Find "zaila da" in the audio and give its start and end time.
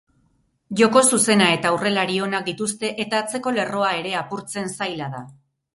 4.79-5.25